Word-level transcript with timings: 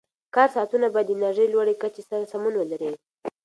کار 0.35 0.49
ساعتونه 0.55 0.87
باید 0.93 1.07
د 1.09 1.13
انرژۍ 1.15 1.47
لوړې 1.49 1.73
کچې 1.81 2.01
سره 2.09 2.29
سمون 2.31 2.53
ولري. 2.57 2.91